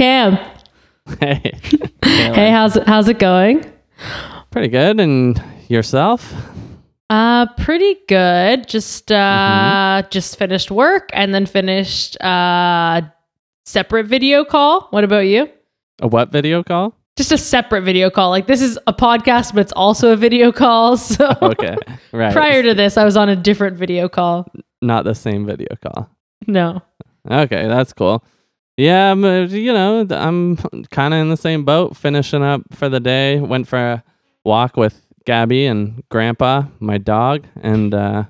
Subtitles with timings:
[0.00, 0.38] Cam.
[1.18, 1.52] Hey.
[2.02, 3.70] Hey, how's it, how's it going?
[4.50, 4.98] Pretty good.
[4.98, 6.32] And yourself?
[7.10, 8.66] Uh, pretty good.
[8.66, 9.14] Just uh,
[10.00, 10.08] Mm-hmm.
[10.08, 13.02] just finished work and then finished uh,
[13.66, 14.86] separate video call.
[14.88, 15.50] What about you?
[16.00, 16.94] A what video call?
[17.18, 18.30] Just a separate video call.
[18.30, 20.96] Like this is a podcast, but it's also a video call.
[20.96, 21.76] So Okay.
[22.12, 22.32] Right.
[22.32, 24.50] prior to this, I was on a different video call.
[24.80, 26.08] Not the same video call.
[26.46, 26.80] No.
[27.30, 28.24] Okay, that's cool.
[28.80, 30.56] Yeah, uh, you know, I'm
[30.90, 33.38] kind of in the same boat, finishing up for the day.
[33.38, 34.04] Went for a
[34.42, 38.24] walk with Gabby and Grandpa, my dog, and uh,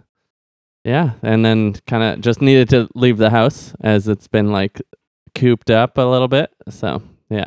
[0.84, 4.82] yeah, and then kind of just needed to leave the house as it's been like
[5.36, 6.50] cooped up a little bit.
[6.68, 7.46] So yeah,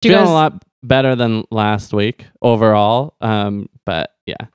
[0.00, 3.14] Do feeling guys- a lot better than last week overall.
[3.20, 4.46] Um, but yeah,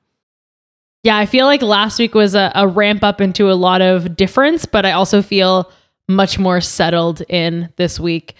[1.03, 4.15] Yeah, I feel like last week was a, a ramp up into a lot of
[4.17, 5.71] difference, but I also feel
[6.07, 8.35] much more settled in this week.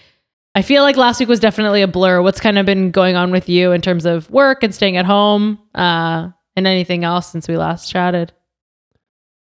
[0.54, 2.22] I feel like last week was definitely a blur.
[2.22, 5.04] What's kind of been going on with you in terms of work and staying at
[5.04, 8.32] home uh, and anything else since we last chatted?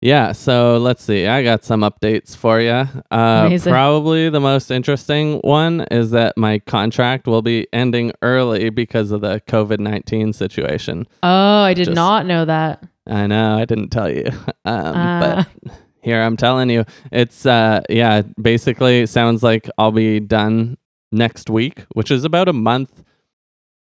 [0.02, 1.26] Yeah, so let's see.
[1.26, 2.86] I got some updates for you.
[3.10, 9.10] Uh, probably the most interesting one is that my contract will be ending early because
[9.10, 11.08] of the COVID 19 situation.
[11.24, 12.84] Oh, I did Just- not know that.
[13.08, 14.26] I know, I didn't tell you.
[14.66, 15.44] Um, Uh.
[15.64, 15.72] but
[16.08, 16.86] here I'm telling you.
[17.12, 20.78] It's, uh, yeah, basically sounds like I'll be done
[21.12, 23.04] next week, which is about a month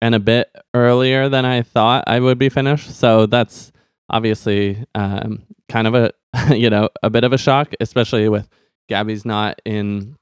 [0.03, 2.91] and a bit earlier than I thought I would be finished.
[2.91, 3.73] So that's
[4.11, 6.11] obviously um, kind of a
[6.55, 8.49] you know a bit of a shock, especially with
[8.89, 10.17] Gabby's not in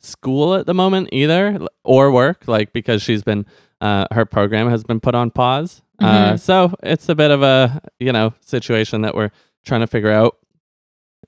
[0.00, 3.46] school at the moment either or work, like because she's been
[3.80, 5.82] uh, her program has been put on pause.
[6.00, 6.40] Uh, Mhm.
[6.40, 9.30] so it's a bit of a you know situation that we're
[9.64, 10.36] trying to figure out.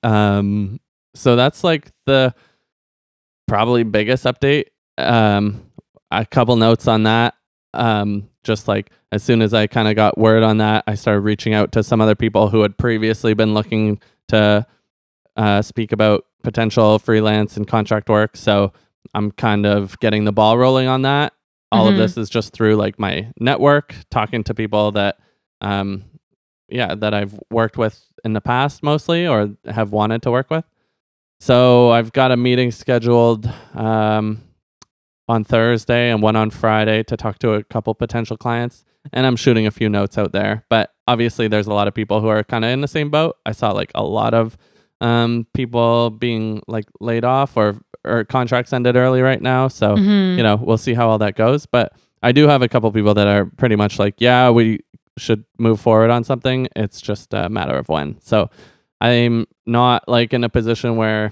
[0.03, 0.79] Um,
[1.15, 2.33] so that's like the
[3.47, 4.65] probably biggest update.
[4.97, 5.71] Um,
[6.09, 7.35] a couple notes on that.
[7.73, 11.21] Um, just like as soon as I kind of got word on that, I started
[11.21, 13.99] reaching out to some other people who had previously been looking
[14.29, 14.65] to
[15.37, 18.35] uh, speak about potential freelance and contract work.
[18.35, 18.73] So
[19.13, 21.33] I'm kind of getting the ball rolling on that.
[21.71, 21.97] All of Mhm.
[21.97, 25.17] this is just through like my network, talking to people that,
[25.61, 26.03] um,
[26.71, 30.65] yeah, that I've worked with in the past mostly or have wanted to work with.
[31.39, 34.43] So I've got a meeting scheduled um,
[35.27, 38.83] on Thursday and one on Friday to talk to a couple potential clients.
[39.11, 40.63] And I'm shooting a few notes out there.
[40.69, 43.37] But obviously, there's a lot of people who are kind of in the same boat.
[43.45, 44.55] I saw like a lot of
[44.99, 49.67] um, people being like laid off or or contracts ended early right now.
[49.67, 50.37] So Mhm.
[50.37, 51.65] you know we'll see how all that goes.
[51.65, 54.81] But I do have a couple people that are pretty much like, yeah, we
[55.17, 56.67] should move forward on something.
[56.75, 58.19] It's just a matter of when.
[58.21, 58.49] So
[58.99, 61.31] I'm not like in a position where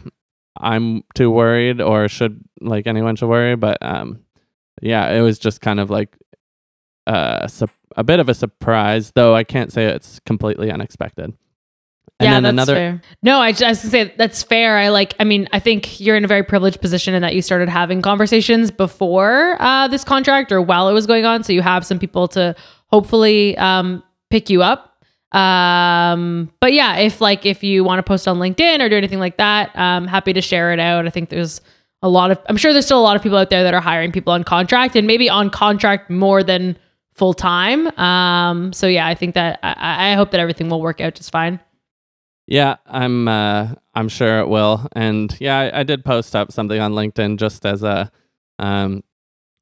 [0.58, 3.56] I'm too worried or should like anyone should worry.
[3.56, 4.22] But um,
[4.82, 6.18] yeah, it was just kind of like
[7.08, 11.34] uh, sup- a bit of a surprise, though I can't say it's completely unexpected.
[12.22, 13.02] And yeah, then that's another fair.
[13.24, 14.78] No, I just I was gonna say that's fair.
[14.78, 15.16] I like.
[15.22, 18.02] I mean, I think you're in a very privileged position in that you started having
[18.02, 21.98] conversations before uh, this contract or while it was going on, so you have some
[21.98, 22.56] people to
[22.90, 24.86] hopefully um, pick you up.
[25.32, 29.20] Um, but yeah, if like if you want to post on LinkedIn or do anything
[29.20, 31.06] like that, I'm happy to share it out.
[31.06, 31.62] I think there's
[32.02, 32.40] a lot of.
[32.48, 34.44] I'm sure there's still a lot of people out there that are hiring people on
[34.44, 36.78] contract and maybe on contract more than
[37.14, 37.88] full time.
[38.00, 41.32] Um, so yeah, I think that I, I hope that everything will work out just
[41.32, 41.60] fine.
[42.48, 44.88] Yeah, I'm uh I'm sure it will.
[44.94, 48.12] And yeah, I, I did post up something on LinkedIn just as a
[48.58, 49.04] um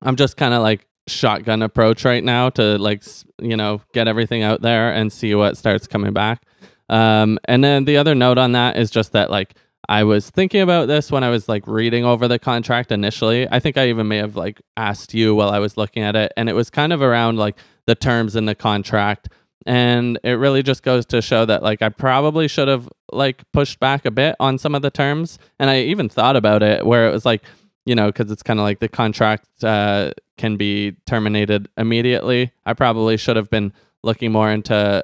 [0.01, 3.03] I'm just kind of like shotgun approach right now to like
[3.39, 6.43] you know, get everything out there and see what starts coming back.
[6.89, 9.55] Um and then the other note on that is just that like
[9.89, 13.47] I was thinking about this when I was like reading over the contract initially.
[13.49, 16.33] I think I even may have like asked you while I was looking at it
[16.35, 19.29] and it was kind of around like the terms in the contract
[19.65, 23.79] and it really just goes to show that like I probably should have like pushed
[23.79, 27.07] back a bit on some of the terms and I even thought about it where
[27.07, 27.43] it was like
[27.87, 32.51] you know cuz it's kind of like the contract uh can be terminated immediately.
[32.65, 33.73] I probably should have been
[34.03, 35.03] looking more into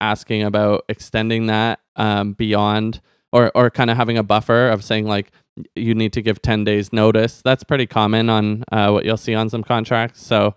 [0.00, 3.00] asking about extending that um beyond
[3.32, 5.30] or or kind of having a buffer of saying like
[5.74, 7.42] you need to give 10 days notice.
[7.42, 10.24] That's pretty common on uh, what you'll see on some contracts.
[10.24, 10.54] So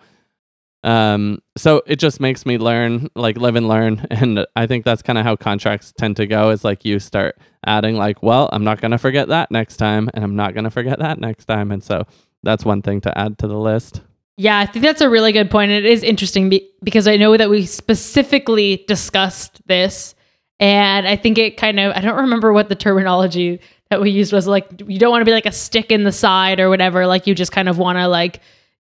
[0.83, 5.01] um so it just makes me learn like live and learn and i think that's
[5.01, 8.63] kind of how contracts tend to go is like you start adding like well i'm
[8.63, 11.45] not going to forget that next time and i'm not going to forget that next
[11.45, 12.05] time and so
[12.43, 14.01] that's one thing to add to the list
[14.35, 15.69] Yeah, I think that's a really good point.
[15.71, 20.15] It is interesting be- because I know that we specifically discussed this,
[20.59, 23.59] and I think it kind of I don't remember what the terminology
[23.91, 26.11] that we used was like you don't want to be like a stick in the
[26.11, 27.05] side or whatever.
[27.05, 28.41] Like you just kind of want to like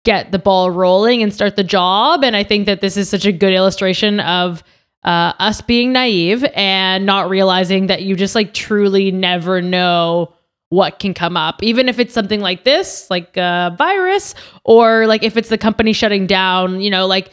[0.08, 2.24] get the ball rolling and start the job.
[2.24, 4.64] And I think that this is such a good illustration of
[5.04, 10.32] uh, us being naive and not realizing that you just like truly never know
[10.70, 14.34] what can come up, even if it's something like this, like a virus,
[14.64, 17.30] or like if it's the company shutting down, you know, like,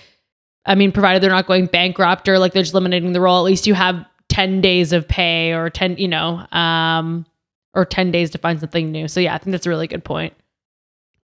[0.65, 3.45] I mean, provided they're not going bankrupt or like they're just eliminating the role, at
[3.45, 7.25] least you have 10 days of pay or 10, you know, um,
[7.73, 9.07] or 10 days to find something new.
[9.07, 10.33] So yeah, I think that's a really good point.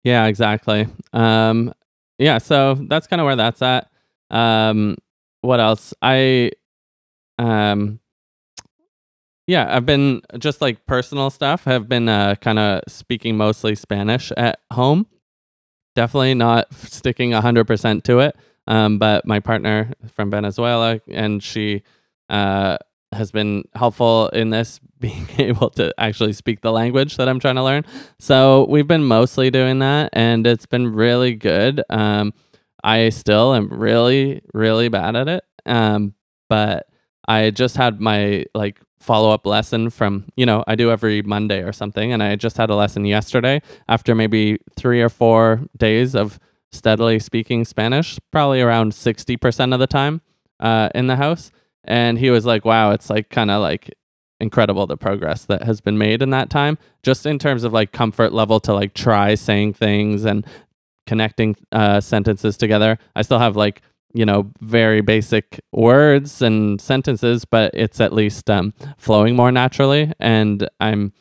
[0.05, 0.87] Yeah, exactly.
[1.13, 1.73] Um,
[2.19, 3.91] yeah, so that's kind of where that's at.
[4.31, 4.97] Um,
[5.41, 5.95] what else?
[6.03, 6.53] I,
[7.39, 8.01] um,
[9.47, 11.65] yeah, I've been just like personal stuff.
[11.65, 15.07] Have been uh, kind of speaking mostly Spanish at home.
[15.95, 18.37] Definitely not sticking hundred percent to it.
[18.67, 21.83] Um, but my partner from Venezuela, and she
[22.29, 22.77] uh,
[23.13, 27.57] has been helpful in this being able to actually speak the language that I'm trying
[27.57, 27.85] to learn.
[28.19, 31.83] So we've been mostly doing that, and it's been really good.
[31.91, 32.33] Um,
[32.83, 35.45] I still am really, really bad at it.
[35.67, 36.15] Um,
[36.49, 36.87] but
[37.27, 41.63] I just had my like follow up lesson from, you know, I do every Monday
[41.63, 42.13] or something.
[42.13, 46.39] And I just had a lesson yesterday after maybe three or four days of
[46.73, 50.21] steadily speaking Spanish, probably around 60% of the time
[50.61, 51.51] uh, in the house.
[51.85, 53.95] And he was like, wow, it's like kind of like
[54.41, 57.93] incredible the progress that has been made in that time, just in terms of like
[57.93, 60.47] comfort level to like try saying things and
[61.07, 62.99] connecting uh, sentences together.
[63.17, 63.83] I still have like
[64.15, 70.13] you know very basic words and sentences, but it's at least um, flowing more naturally,
[70.21, 71.13] and I'm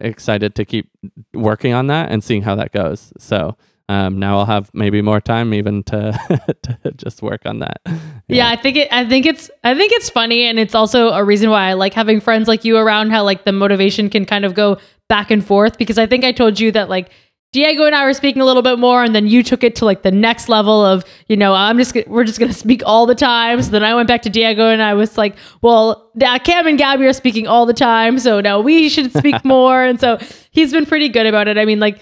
[0.00, 0.90] excited to keep
[1.32, 3.12] working on that and seeing how that goes.
[3.18, 3.56] So.
[3.88, 6.18] Um, now I'll have maybe more time even to,
[6.62, 7.80] to just work on that.
[7.86, 7.98] Yeah.
[8.28, 8.92] yeah, I think it.
[8.92, 9.48] I think it's.
[9.62, 12.64] I think it's funny, and it's also a reason why I like having friends like
[12.64, 13.10] you around.
[13.10, 14.78] How like the motivation can kind of go
[15.08, 17.10] back and forth because I think I told you that like
[17.52, 19.84] Diego and I were speaking a little bit more, and then you took it to
[19.84, 23.14] like the next level of, you know, I'm just we're just gonna speak all the
[23.14, 23.62] time.
[23.62, 26.10] So then I went back to Diego, and I was like, well,
[26.44, 29.84] Cam and Gabby are speaking all the time, so now we should speak more.
[29.84, 30.18] and so
[30.50, 31.56] he's been pretty good about it.
[31.56, 32.00] I mean, like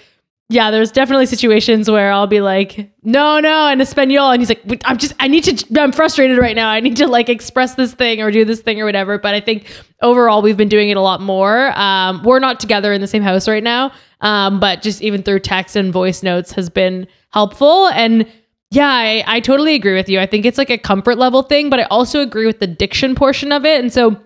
[0.50, 4.30] yeah, there's definitely situations where I'll be like, no, no, in Espanol.
[4.30, 6.68] And he's like, I'm just, I need to, I'm frustrated right now.
[6.68, 9.18] I need to like express this thing or do this thing or whatever.
[9.18, 9.66] But I think
[10.02, 11.76] overall, we've been doing it a lot more.
[11.78, 13.92] Um, we're not together in the same house right now.
[14.20, 17.88] Um, but just even through text and voice notes has been helpful.
[17.88, 18.30] And
[18.70, 20.20] yeah, I, I totally agree with you.
[20.20, 23.14] I think it's like a comfort level thing, but I also agree with the diction
[23.14, 23.80] portion of it.
[23.80, 24.20] And so,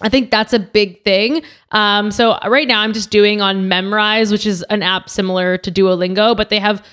[0.00, 1.42] I think that's a big thing.
[1.72, 5.72] Um, so right now I'm just doing on Memrise, which is an app similar to
[5.72, 6.84] Duolingo, but they have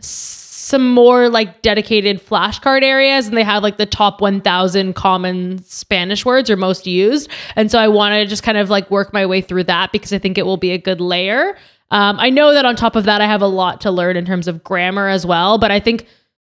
[0.00, 6.24] some more like dedicated flashcard areas and they have like the top 1000 common Spanish
[6.24, 7.28] words or most used.
[7.56, 10.12] And so I want to just kind of like work my way through that because
[10.12, 11.56] I think it will be a good layer.
[11.90, 14.24] Um, I know that on top of that, I have a lot to learn in
[14.24, 16.06] terms of grammar as well, but I think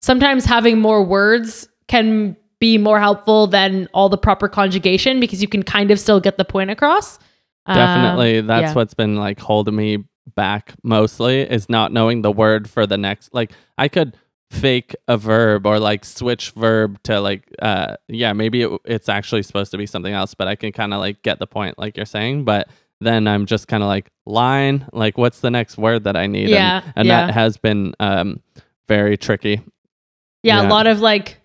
[0.02, 5.48] sometimes having more words can be more helpful than all the proper conjugation because you
[5.48, 7.18] can kind of still get the point across.
[7.66, 8.38] Definitely.
[8.38, 8.74] Um, that's yeah.
[8.74, 10.04] what's been like holding me
[10.36, 13.34] back mostly is not knowing the word for the next.
[13.34, 14.16] Like, I could
[14.52, 19.42] fake a verb or like switch verb to like uh yeah maybe it, it's actually
[19.42, 21.96] supposed to be something else but i can kind of like get the point like
[21.96, 22.68] you're saying but
[23.00, 26.50] then i'm just kind of like line like what's the next word that i need
[26.50, 27.26] yeah and, and yeah.
[27.28, 28.42] that has been um
[28.88, 29.62] very tricky
[30.42, 31.38] yeah, yeah, a lot of like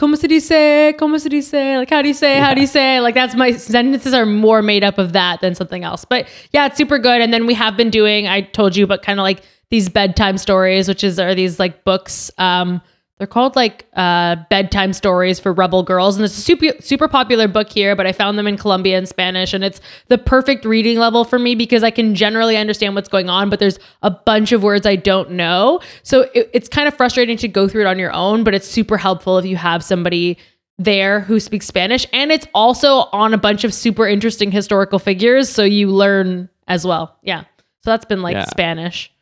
[0.00, 2.46] como se dice, como se dice, like how do you say, yeah.
[2.46, 5.54] how do you say, like that's my sentences are more made up of that than
[5.54, 6.06] something else.
[6.06, 7.20] But yeah, it's super good.
[7.20, 10.38] And then we have been doing, I told you, but kind of like these bedtime
[10.38, 12.80] stories, which is are these like books um
[13.20, 17.48] they're called like uh, bedtime stories for rebel girls, and it's a super super popular
[17.48, 17.94] book here.
[17.94, 21.38] But I found them in Colombia in Spanish, and it's the perfect reading level for
[21.38, 24.86] me because I can generally understand what's going on, but there's a bunch of words
[24.86, 25.80] I don't know.
[26.02, 28.66] So it, it's kind of frustrating to go through it on your own, but it's
[28.66, 30.38] super helpful if you have somebody
[30.78, 35.46] there who speaks Spanish, and it's also on a bunch of super interesting historical figures,
[35.50, 37.18] so you learn as well.
[37.22, 37.42] Yeah,
[37.82, 38.46] so that's been like yeah.
[38.46, 39.12] Spanish.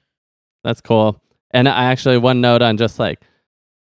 [0.62, 1.20] That's cool.
[1.50, 3.20] And I actually one note on just like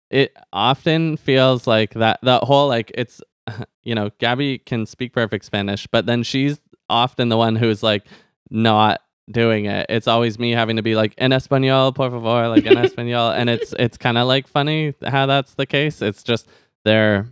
[0.09, 3.21] it often feels like that that whole like it's
[3.83, 6.59] you know gabby can speak perfect spanish but then she's
[6.89, 8.05] often the one who's like
[8.49, 9.87] not doing it.
[9.89, 13.35] It's always me having to be like en español por favor like en español.
[13.35, 16.01] And it's it's kind of like funny how that's the case.
[16.01, 16.47] It's just
[16.83, 17.27] they're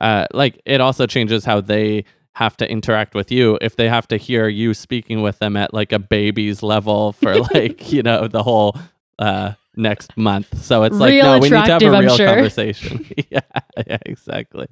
[0.00, 4.08] uh like it also changes how they have to interact with you if they have
[4.08, 8.26] to hear you speaking with them at like a baby's level for like you know
[8.26, 8.76] the whole
[9.20, 10.62] uh next month.
[10.62, 12.26] So it's like, no, we need to have a real sure.
[12.26, 13.06] conversation.
[13.30, 13.40] yeah,
[13.86, 14.66] yeah, exactly.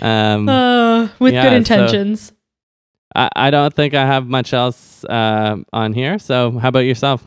[0.00, 2.26] Um, uh, with yeah, good intentions.
[2.26, 2.34] So
[3.14, 6.18] I, I don't think I have much else uh, on here.
[6.18, 7.24] So, how about yourself?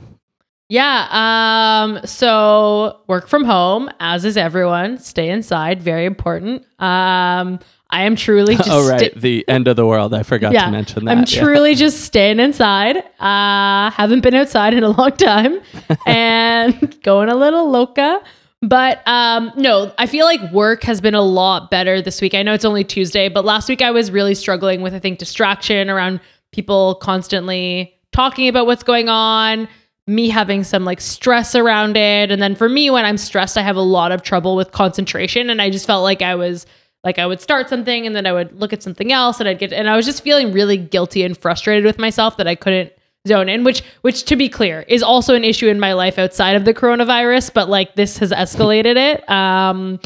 [0.69, 1.07] Yeah.
[1.11, 4.97] Um, so work from home, as is everyone.
[4.97, 6.65] Stay inside, very important.
[6.79, 7.59] Um,
[7.89, 9.11] I am truly just oh, right.
[9.11, 10.13] sta- the end of the world.
[10.13, 11.11] I forgot Yeah, to mention that.
[11.11, 11.41] I'm yeah.
[11.41, 12.97] truly just staying inside.
[13.19, 15.61] Uh, haven't been outside in a long time
[16.05, 18.21] and going a little loca.
[18.61, 22.33] But um, no, I feel like work has been a lot better this week.
[22.33, 25.19] I know it's only Tuesday, but last week I was really struggling with, I think,
[25.19, 26.19] distraction around
[26.51, 29.67] people constantly talking about what's going on,
[30.07, 32.31] me having some like stress around it.
[32.31, 35.51] And then for me, when I'm stressed, I have a lot of trouble with concentration.
[35.51, 36.65] And I just felt like I was
[37.03, 39.59] like I would start something and then I would look at something else and I'd
[39.59, 42.91] get and I was just feeling really guilty and frustrated with myself that I couldn't
[43.27, 46.55] zone in which which to be clear is also an issue in my life outside
[46.55, 49.99] of the coronavirus but like this has escalated it um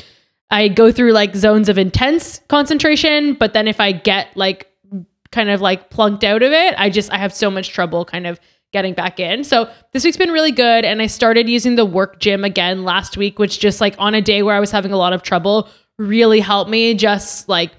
[0.49, 4.67] I go through like zones of intense concentration but then if I get like
[5.31, 8.25] kind of like plunked out of it I just I have so much trouble kind
[8.25, 8.39] of
[8.71, 9.43] getting back in.
[9.43, 10.85] So this week's been really good.
[10.85, 14.21] And I started using the work gym again last week, which just like on a
[14.21, 15.69] day where I was having a lot of trouble,
[16.07, 17.71] really helped me just like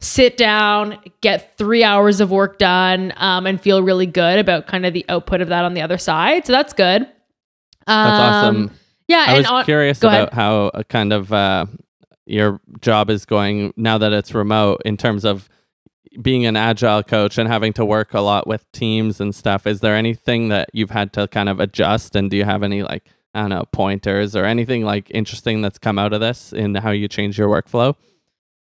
[0.00, 4.86] sit down, get three hours of work done, um, and feel really good about kind
[4.86, 6.46] of the output of that on the other side.
[6.46, 7.02] So that's good.
[7.86, 8.70] Um, That's awesome.
[9.08, 9.24] Yeah.
[9.26, 10.32] I and was on, curious about ahead.
[10.32, 11.66] how uh, kind of uh,
[12.26, 15.48] your job is going now that it's remote in terms of
[16.22, 19.66] being an agile coach and having to work a lot with teams and stuff.
[19.66, 22.16] Is there anything that you've had to kind of adjust?
[22.16, 25.78] And do you have any like, I don't know, pointers or anything like interesting that's
[25.78, 27.94] come out of this in how you change your workflow?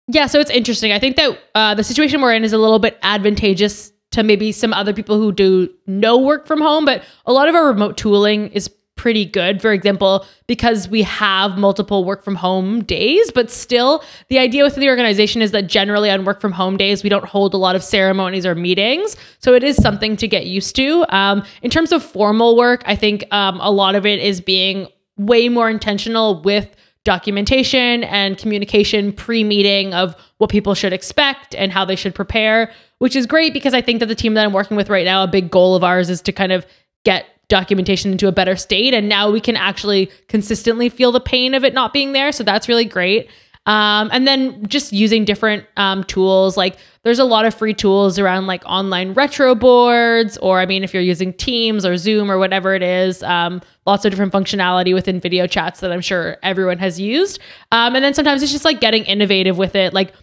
[0.08, 0.92] Yeah, so it's interesting.
[0.92, 4.50] I think that uh, the situation we're in is a little bit advantageous to maybe
[4.52, 7.96] some other people who do no work from home, but a lot of our remote
[7.96, 9.62] tooling is pretty good.
[9.62, 14.82] For example, because we have multiple work from home days, but still, the idea within
[14.82, 17.74] the organization is that generally on work from home days, we don't hold a lot
[17.74, 19.16] of ceremonies or meetings.
[19.38, 21.06] So it is something to get used to.
[21.08, 24.86] Um, in terms of formal work, I think um, a lot of it is being
[25.16, 26.68] way more intentional with
[27.04, 33.16] documentation and communication pre-meeting of what people should expect and how they should prepare which
[33.16, 35.26] is great because i think that the team that i'm working with right now a
[35.26, 36.66] big goal of ours is to kind of
[37.06, 41.52] get documentation into a better state and now we can actually consistently feel the pain
[41.52, 42.32] of it not being there.
[42.32, 43.28] So that's really great.
[43.66, 48.18] Um, and then just using different um, tools like there's a lot of free tools
[48.18, 52.38] around like online retro boards or i mean if you're using teams or zoom or
[52.38, 56.78] whatever it is um, lots of different functionality within video chats that i'm sure everyone
[56.78, 57.38] has used.
[57.70, 59.92] Um, and then sometimes it's just like getting innovative with it.
[59.92, 60.14] Like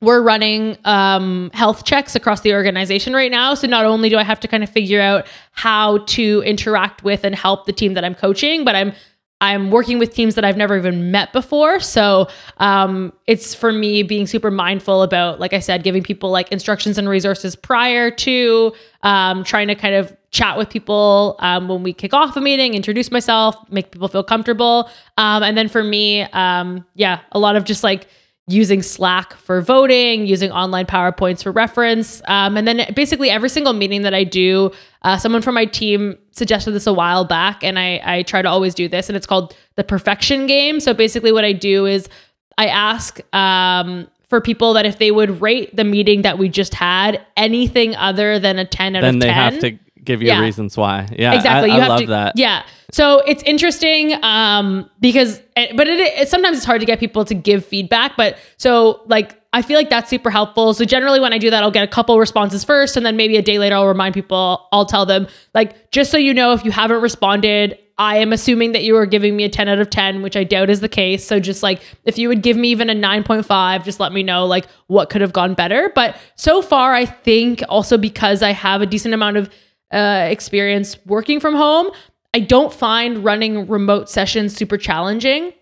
[0.00, 3.54] we're running um, health checks across the organization right now.
[3.54, 7.24] So not only do I have to kind of figure out how to interact with
[7.24, 8.92] and help the team that I'm coaching, but I'm
[9.40, 11.78] I'm working with teams that I've never even met before.
[11.80, 16.50] So um, it's for me being super mindful about, like I said, giving people like
[16.50, 18.72] instructions and resources prior to
[19.02, 22.72] um, trying to kind of chat with people um, when we kick off a meeting,
[22.72, 24.88] introduce myself, make people feel comfortable.
[25.18, 28.08] Um, and then for me, um, yeah, a lot of just like
[28.48, 32.22] using Slack for voting, using online PowerPoints for reference.
[32.28, 34.70] Um, and then basically every single meeting that I do,
[35.02, 38.48] uh, someone from my team suggested this a while back, and I, I try to
[38.48, 40.78] always do this, and it's called the perfection game.
[40.78, 42.08] So basically, what I do is
[42.56, 46.74] I ask um, for people that if they would rate the meeting that we just
[46.74, 49.34] had anything other than a 10 out Then of they 10.
[49.34, 50.40] have to give you Yeah.
[50.40, 51.06] reasons why.
[51.16, 51.70] Yeah, exactly.
[51.70, 52.32] I, you I have love to, that.
[52.36, 52.64] Yeah.
[52.92, 57.24] So it's interesting um, because, eh, but it, it sometimes it's hard to get people
[57.24, 58.16] to give feedback.
[58.16, 60.72] But so like I feel like that's super helpful.
[60.74, 63.36] So generally when I do that, I'll get a couple responses first, and then maybe
[63.36, 64.68] a day later I'll remind people.
[64.72, 67.78] I'll tell them like just so you know, if you haven't responded.
[67.98, 70.44] I am assuming that you are giving me a 10 out of 10, which I
[70.44, 71.26] doubt is the case.
[71.26, 74.44] So just like if you would give me even a 9.5, just let me know
[74.44, 75.90] like what could have gone better.
[75.94, 79.48] But so far, I think also because I have a decent amount of
[79.92, 81.90] uh, experience working from home,
[82.34, 85.52] I don't find running remote sessions super challenging.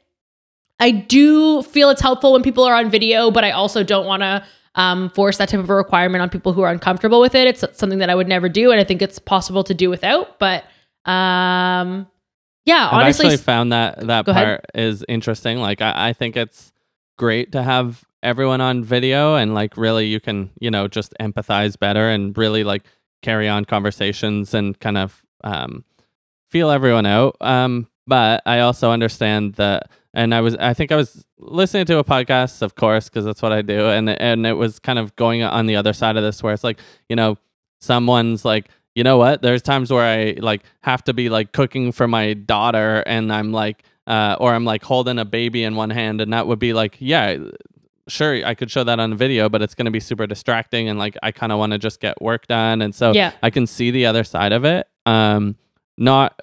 [0.81, 4.23] I do feel it's helpful when people are on video, but I also don't want
[4.23, 7.47] to um, force that type of a requirement on people who are uncomfortable with it.
[7.47, 10.39] It's something that I would never do, and I think it's possible to do without.
[10.39, 10.65] But
[11.05, 12.09] um,
[12.65, 14.45] yeah, I've honestly, actually found that that Go ahead.
[14.45, 15.59] part is interesting.
[15.59, 16.73] Like I, I think it's
[17.19, 21.79] great to have everyone on video and like really you can, you know, just empathize
[21.79, 22.83] better and really like
[23.25, 25.85] carry on conversations and kind of um
[26.51, 27.37] feel everyone out.
[27.41, 31.99] Um but I also understand that and I was I think I was listening to
[31.99, 35.15] a podcast, of course, because that's what I do, and and it was kind of
[35.17, 36.79] going on the other side of this where it's like,
[37.09, 37.37] you know,
[37.81, 39.43] someone's like, you know what?
[39.43, 43.53] There's times where I like have to be like cooking for my daughter and I'm
[43.53, 46.73] like uh or I'm like holding a baby in one hand and that would be
[46.73, 47.37] like, yeah,
[48.09, 50.89] sure I could show that on a video, but it's going to be super distracting
[50.89, 52.83] and like I kind of want to just get work done.
[52.83, 53.33] And so Yeah.
[53.43, 54.87] I can see the other side of it.
[55.07, 55.57] Um,
[55.97, 56.41] not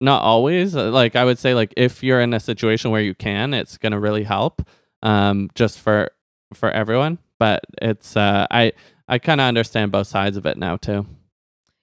[0.00, 0.76] not always.
[0.76, 3.78] Uh, Like I would say, like if you're in a situation where you can, it's
[3.78, 4.62] going to really help.
[5.02, 6.10] Um, just for
[6.54, 7.18] for everyone.
[7.38, 8.72] But it's uh, I
[9.08, 11.06] I kind of understand both sides of it now too.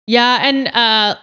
[0.07, 1.15] Yeah, and uh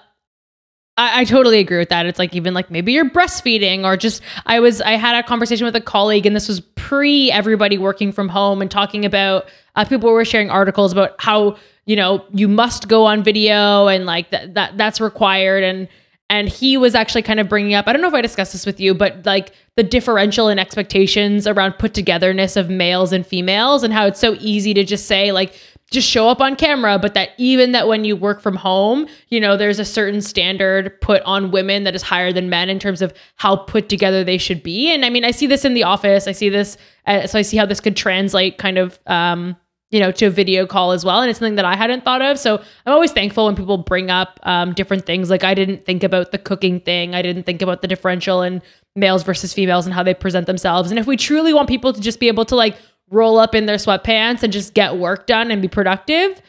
[1.00, 2.04] I, I totally agree with that.
[2.04, 5.64] It's like even like maybe you're breastfeeding or just I was I had a conversation
[5.64, 9.84] with a colleague and this was pre everybody working from home and talking about uh,
[9.86, 14.30] people were sharing articles about how you know you must go on video and like
[14.30, 15.88] that that that's required and
[16.28, 18.66] and he was actually kind of bringing up i don't know if i discussed this
[18.66, 23.82] with you but like the differential in expectations around put togetherness of males and females
[23.82, 25.54] and how it's so easy to just say like
[25.90, 29.40] just show up on camera but that even that when you work from home you
[29.40, 33.02] know there's a certain standard put on women that is higher than men in terms
[33.02, 35.82] of how put together they should be and i mean i see this in the
[35.82, 39.56] office i see this uh, so i see how this could translate kind of um
[39.90, 41.20] you know, to a video call as well.
[41.20, 42.38] And it's something that I hadn't thought of.
[42.38, 45.30] So I'm always thankful when people bring up um, different things.
[45.30, 47.14] Like I didn't think about the cooking thing.
[47.14, 48.62] I didn't think about the differential in
[48.94, 50.90] males versus females and how they present themselves.
[50.90, 52.76] And if we truly want people to just be able to like
[53.10, 56.40] roll up in their sweatpants and just get work done and be productive,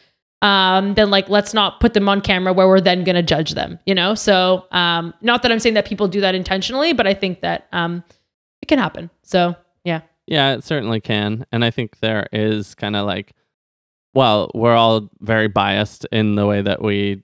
[0.41, 3.77] um, then like let's not put them on camera where we're then gonna judge them,
[3.85, 4.15] you know?
[4.15, 7.67] So um, not that I'm saying that people do that intentionally, but I think that
[7.71, 8.03] um,
[8.61, 9.09] it can happen.
[9.23, 10.01] So yeah.
[10.27, 11.45] Yeah, it certainly can.
[11.51, 13.33] And I think there is kind of like,
[14.13, 17.23] well, we're all very biased in the way that we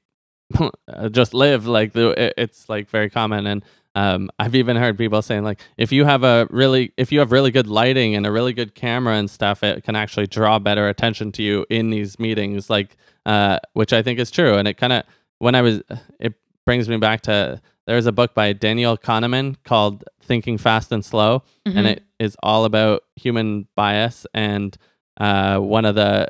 [1.12, 1.68] just live.
[1.68, 3.46] Like, the, it- it's like very common.
[3.48, 3.64] And
[3.98, 7.32] um, I've even heard people saying, like, if you have a really, if you have
[7.32, 10.88] really good lighting and a really good camera and stuff, it can actually draw better
[10.88, 14.54] attention to you in these meetings, like, uh, which I think is true.
[14.58, 15.04] And it kind of,
[15.40, 15.82] when I was,
[16.20, 16.34] it
[16.66, 21.44] brings me back to, there's a book by Daniel Kahneman called Thinking Fast and Slow
[21.66, 21.76] Mhm.
[21.78, 24.28] and it is all about human bias.
[24.34, 24.78] And
[25.20, 26.28] uh, one of the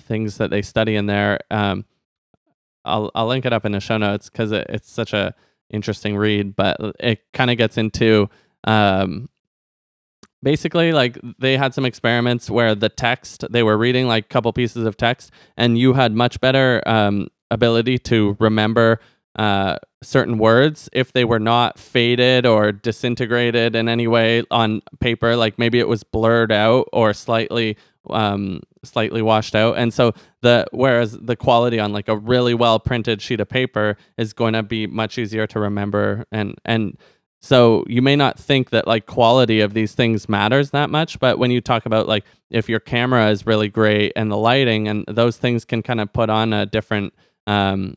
[0.00, 1.84] things that they study in there, um,
[2.84, 5.34] I'll I'll link it up in the show notes because it, it's such a
[5.70, 6.56] interesting read.
[6.56, 8.28] But it kind of gets into
[8.64, 9.28] um,
[10.42, 14.52] basically like they had some experiments where the text they were reading like a couple
[14.52, 19.00] pieces of text, and you had much better um, ability to remember
[19.36, 25.36] uh, certain words if they were not faded or disintegrated in any way on paper
[25.36, 27.76] like maybe it was blurred out or slightly
[28.10, 29.76] um slightly washed out.
[29.76, 33.96] And so the whereas the quality on like a really well printed sheet of paper
[34.16, 36.96] is going to be much easier to remember and and
[37.40, 41.38] so you may not think that like quality of these things matters that much but
[41.38, 45.04] when you talk about like if your camera is really great and the lighting and
[45.08, 47.12] those things can kind of put on a different
[47.46, 47.96] um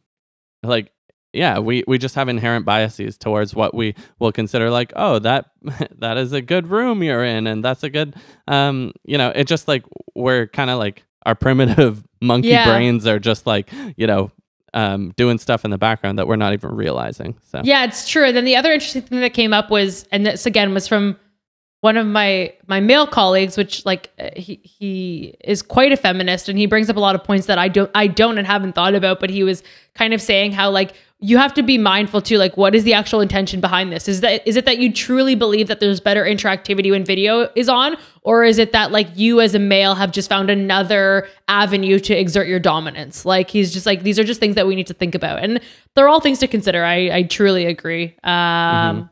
[0.63, 0.91] like
[1.33, 5.45] yeah we we just have inherent biases towards what we will consider like oh that
[5.99, 8.15] that is a good room you're in and that's a good
[8.47, 9.83] um you know it just like
[10.15, 12.65] we're kind of like our primitive monkey Yeah.
[12.73, 14.31] brains are just like you know
[14.73, 18.25] um doing stuff in the background that we're not even realizing so Yeah, it's true.
[18.25, 21.17] And then the other interesting thing that came up was, and this again was from
[21.81, 26.49] one of my my male colleagues, which like uh, he he is quite a feminist,
[26.49, 28.73] and he brings up a lot of points that I don't I don't and haven't
[28.73, 29.19] thought about.
[29.19, 29.63] But he was
[29.95, 32.93] kind of saying how like you have to be mindful too, like what is the
[32.93, 34.09] actual intention behind this?
[34.09, 37.69] Is that is it that you truly believe that there's better interactivity when video is
[37.69, 41.97] on, or is it that like you as a male have just found another avenue
[41.99, 43.23] to exert your dominance?
[43.23, 45.61] Like he's just like these are just things that we need to think about, and
[45.95, 46.83] they're all things to consider.
[46.83, 48.17] I I truly agree.
[48.23, 49.09] Um,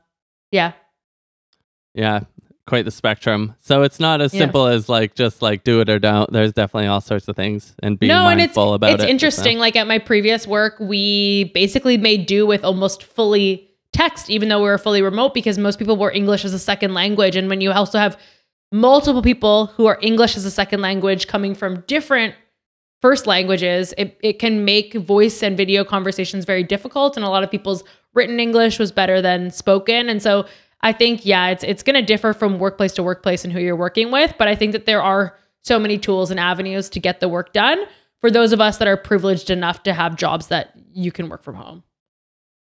[0.52, 0.74] yeah,
[1.94, 2.24] yeah
[2.68, 4.42] quite the spectrum so it's not as Yeah.
[4.42, 7.74] simple as like just like do it or don't there's definitely all sorts of things
[7.82, 9.10] and being no, and it's mindful about it's it so.
[9.10, 9.58] interesting.
[9.58, 14.60] Like at my previous work, we basically made do with almost fully text, even though
[14.62, 17.62] we were fully remote, because most people were English as a second language, and when
[17.62, 18.20] you also have
[18.72, 22.36] multiple people who are English as a second language coming from different
[23.02, 27.16] first languages, it, it can make voice and video conversations very difficult.
[27.16, 30.10] And a lot of people's written English was better than spoken.
[30.10, 30.46] And so
[30.88, 34.12] I think, yeah, it's it's gonna differ from workplace to workplace and who you're working
[34.12, 34.34] with.
[34.38, 37.52] But I think that there are so many tools and avenues to get the work
[37.54, 37.80] done
[38.22, 41.44] for those of us that are privileged enough to have jobs that you can work
[41.44, 41.84] from home.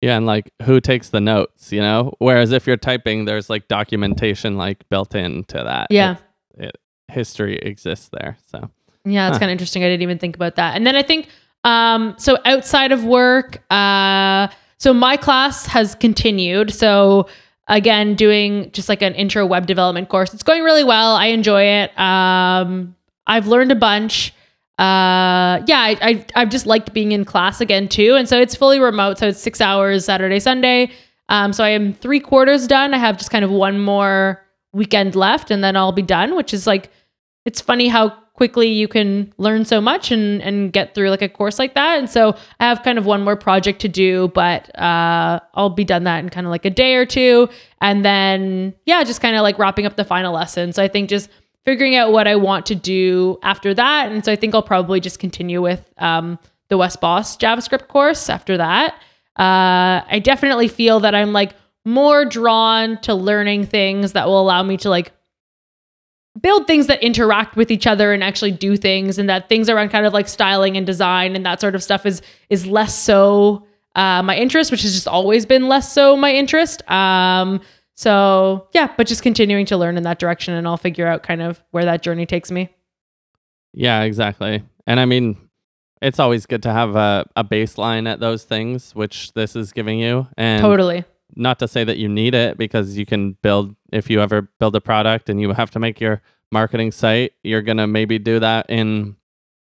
[0.02, 2.12] Yeah, and like who takes the notes, you know?
[2.18, 5.86] Whereas if you're typing, there's like documentation like built into that.
[5.90, 6.16] Yeah.
[6.58, 6.76] It, it,
[7.08, 8.36] history exists there.
[8.50, 8.70] So
[9.04, 9.40] Yeah, that's Huh.
[9.40, 9.82] kind of interesting.
[9.84, 10.76] I didn't even think about that.
[10.76, 11.28] And then I think
[11.64, 16.72] um so outside of work, uh so my class has continued.
[16.72, 17.26] So
[17.70, 20.34] again, doing just like an intro web development course.
[20.34, 21.16] It's going really well.
[21.16, 21.98] I enjoy it.
[21.98, 22.94] Um
[23.26, 24.34] I've learned a bunch.
[24.78, 28.16] Uh yeah, I, I I've just liked being in class again too.
[28.16, 29.18] And so it's fully remote.
[29.18, 30.90] So it's six hours Saturday, Sunday.
[31.30, 32.92] Um so I am three quarters done.
[32.92, 36.52] I have just kind of one more weekend left and then I'll be done, which
[36.52, 36.90] is like
[37.46, 41.28] it's funny how quickly you can learn so much and and get through like a
[41.28, 41.98] course like that.
[41.98, 45.84] And so I have kind of one more project to do, but uh, I'll be
[45.84, 47.50] done that in kind of like a day or two,
[47.82, 50.72] and then yeah, just kind of like wrapping up the final lesson.
[50.72, 51.28] So I think just
[51.66, 55.00] figuring out what I want to do after that, and so I think I'll probably
[55.00, 56.38] just continue with um,
[56.70, 58.94] the Wes Bos JavaScript course after that.
[59.38, 61.52] Uh, I definitely feel that I'm like
[61.84, 65.12] more drawn to learning things that will allow me to like
[66.40, 69.88] build things that interact with each other and actually do things and that things around
[69.88, 73.66] kind of like styling and design and that sort of stuff is is less so
[73.96, 77.60] uh, my interest which has just always been less so my interest um
[77.94, 81.42] so yeah but just continuing to learn in that direction and i'll figure out kind
[81.42, 82.68] of where that journey takes me
[83.72, 84.62] Yeah, exactly.
[84.86, 85.36] And I mean,
[86.02, 90.00] it's always good to have a, a baseline at those things, which this is giving
[90.00, 90.26] you.
[90.36, 91.04] And totally
[91.36, 94.74] not to say that you need it because you can build if you ever build
[94.76, 98.38] a product and you have to make your marketing site you're going to maybe do
[98.38, 99.16] that in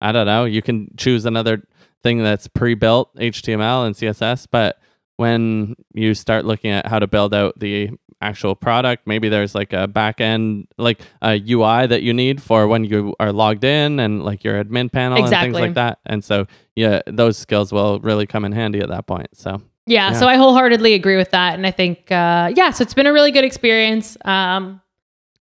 [0.02, 1.62] i don't know you can choose another
[2.04, 4.80] thing that's pre-built html and css but
[5.18, 7.90] when you start looking at how to build out the
[8.22, 12.68] actual product maybe there's like a back end like a ui that you need for
[12.68, 16.00] when you are logged in and like your admin panel and things like that.
[16.06, 16.46] And so
[16.76, 20.20] yeah those skills will really come in handy at that point so Yeah, Yeah.
[20.20, 23.14] so I wholeheartedly agree with that, and I think uh, yeah, so it's been a
[23.14, 24.18] really good experience.
[24.24, 24.82] Um,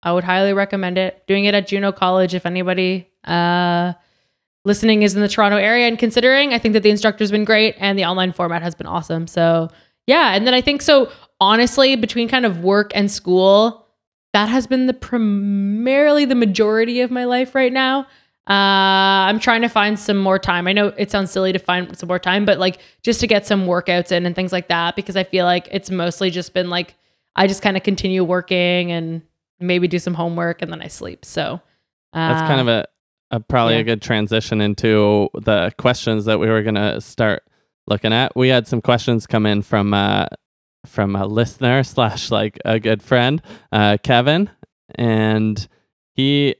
[0.02, 1.26] I would highly recommend it.
[1.26, 3.92] Doing it at Juno College, if anybody uh,
[4.64, 7.74] listening is in the Toronto area and considering, I think that the instructor's been great
[7.78, 9.26] and the online format has been awesome.
[9.26, 9.68] So
[10.06, 11.10] yeah, and then I think so.
[11.40, 13.86] Honestly, between kind of work and school,
[14.32, 18.06] that has been the primarily the majority of my life right now.
[18.48, 20.68] Uh, I'm trying to find some more time.
[20.68, 23.44] I know it sounds silly to find some more time, but like just to get
[23.44, 26.70] some workouts in and things like that, because I feel like it's mostly just been
[26.70, 26.94] like
[27.34, 29.22] I just kind of continue working and
[29.60, 31.24] maybe do some homework and then I sleep.
[31.24, 31.60] So
[32.12, 32.86] uh, That's kind of a,
[33.30, 33.80] a probably yeah.
[33.80, 37.42] a good transition into the questions that we were gonna start
[37.86, 38.36] looking at.
[38.36, 40.26] We had some questions come in from uh,
[40.86, 44.50] from a listener slash like a good friend, uh, Kevin,
[44.94, 45.66] and
[46.14, 46.56] he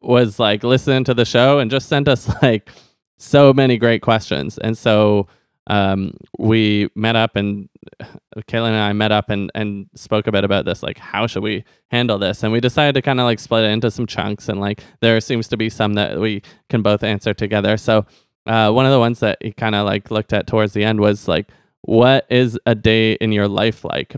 [0.00, 2.70] was like listening to the show and just sent us like
[3.16, 4.58] so many great questions.
[4.58, 5.28] And so
[5.66, 7.68] um, we met up and
[8.36, 11.42] Kaylin and I met up and, and spoke a bit about this, like how should
[11.42, 12.42] we handle this?
[12.42, 15.20] And we decided to kind of like split it into some chunks and like there
[15.20, 17.76] seems to be some that we can both answer together.
[17.76, 18.06] So
[18.46, 21.00] uh, one of the ones that he kind of like looked at towards the end
[21.00, 21.50] was like,
[21.82, 24.16] what is a day in your life like?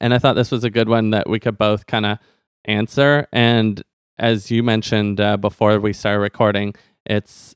[0.00, 2.18] And I thought this was a good one that we could both kind of
[2.66, 3.26] answer.
[3.32, 3.82] And
[4.18, 6.74] as you mentioned uh, before we started recording,
[7.04, 7.54] it's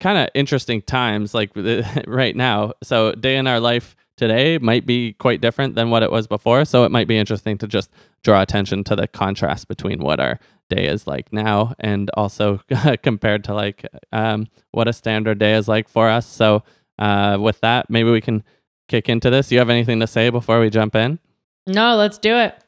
[0.00, 1.50] kind of interesting times like
[2.06, 2.72] right now.
[2.82, 6.64] So, day in our life today might be quite different than what it was before.
[6.64, 7.90] So, it might be interesting to just
[8.22, 12.60] draw attention to the contrast between what our day is like now and also
[13.02, 16.26] compared to like um, what a standard day is like for us.
[16.26, 16.62] So,
[16.98, 18.42] uh, with that, maybe we can
[18.88, 19.52] kick into this.
[19.52, 21.18] You have anything to say before we jump in?
[21.66, 22.62] no, let's do it.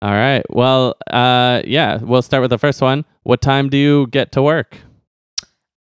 [0.00, 0.44] All right.
[0.50, 3.04] Well, uh, yeah, we'll start with the first one.
[3.24, 4.76] What time do you get to work?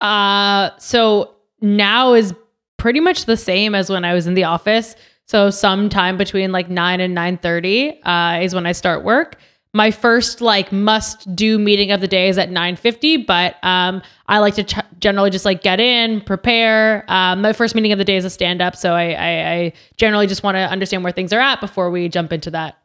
[0.02, 2.34] Uh, so now is
[2.78, 4.96] pretty much the same as when I was in the office.
[5.28, 9.38] So sometime between like nine and nine thirty uh, is when I start work.
[9.74, 14.02] My first like must do meeting of the day is at nine fifty, but um,
[14.28, 17.06] I like to ch- generally just like get in, prepare.
[17.08, 19.74] Um, my first meeting of the day is a stand up, so I, I, I
[19.96, 22.81] generally just want to understand where things are at before we jump into that.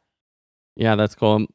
[0.76, 1.46] Yeah, that's cool.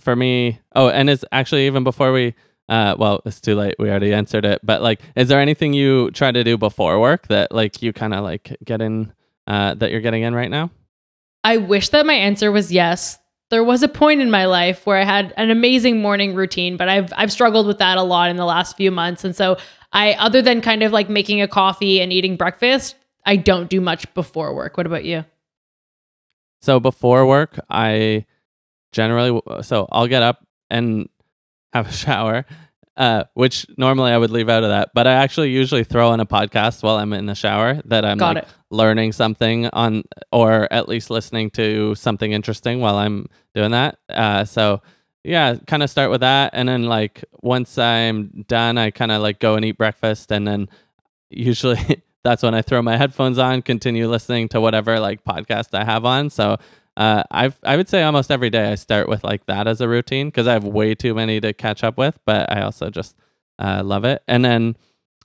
[0.00, 2.34] For me, oh, and it's actually even before we,
[2.68, 3.74] uh, well, it's too late.
[3.78, 4.60] We already answered it.
[4.62, 8.14] But like, is there anything you try to do before work that like you kind
[8.14, 9.12] of like get in,
[9.46, 10.70] uh, that you're getting in right now?
[11.44, 13.18] I wish that my answer was yes.
[13.50, 16.88] There was a point in my life where I had an amazing morning routine, but
[16.88, 19.24] I've I've struggled with that a lot in the last few months.
[19.24, 19.58] And so
[19.92, 22.94] I other than kind of like making a coffee and eating breakfast,
[23.26, 24.78] I don't do much before work.
[24.78, 25.24] What about you?
[26.62, 28.24] So before work, I
[28.92, 31.08] generally so I'll get up and
[31.72, 32.44] have a shower,
[32.96, 36.20] uh, which normally I would leave out of that, but I actually usually throw in
[36.20, 38.50] a podcast while I'm in the shower that I'm Got like it.
[38.70, 43.98] learning something on, or at least listening to something interesting while I'm doing that.
[44.08, 44.82] Uh, so
[45.24, 49.22] yeah, kind of start with that, and then like once I'm done, I kind of
[49.22, 50.68] like go and eat breakfast, and then
[51.30, 55.84] usually that's when I throw my headphones on, continue listening to whatever like podcast I
[55.84, 56.28] have on.
[56.28, 56.58] So
[56.96, 59.88] uh, I've I would say almost every day I start with like that as a
[59.88, 63.16] routine because I have way too many to catch up with, but I also just
[63.58, 64.22] uh, love it.
[64.28, 64.76] And then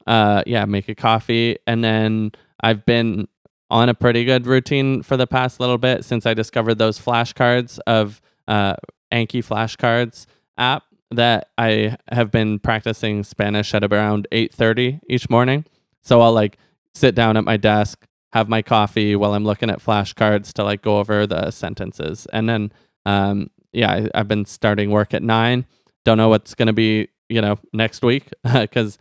[0.05, 3.27] uh, yeah, make a coffee, and then I've been
[3.69, 7.79] on a pretty good routine for the past little bit since I discovered those flashcards
[7.85, 8.75] of uh,
[9.11, 10.25] Anki flashcards
[10.57, 10.83] app.
[11.11, 15.65] that I have been practicing Spanish at around 8:30 each morning.
[16.01, 16.57] So I'll like
[16.95, 18.05] sit down at my desk,
[18.37, 22.27] have my coffee while I'm looking at flashcards to like go over the sentences.
[22.31, 22.71] And then
[23.05, 25.65] um yeah, I, I've been starting work at 9.
[26.05, 28.29] Don't know what's going to be, you know, next week
[28.71, 28.97] cuz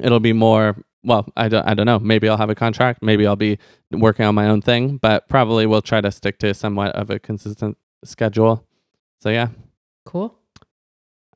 [0.00, 1.98] it'll be more well, I don't, I don't know.
[1.98, 3.02] Maybe I'll have a contract.
[3.02, 3.58] Maybe I'll be
[3.90, 7.18] working on my own thing, but probably we'll try to stick to somewhat of a
[7.18, 8.66] consistent schedule.
[9.22, 9.48] So, yeah.
[10.04, 10.34] Cool.